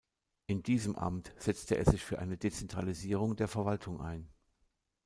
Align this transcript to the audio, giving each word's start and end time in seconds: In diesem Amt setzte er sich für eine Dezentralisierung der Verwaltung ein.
In 0.47 0.63
diesem 0.63 0.95
Amt 0.95 1.31
setzte 1.37 1.77
er 1.77 1.85
sich 1.85 2.03
für 2.03 2.17
eine 2.17 2.35
Dezentralisierung 2.35 3.35
der 3.35 3.47
Verwaltung 3.47 4.01
ein. 4.01 4.27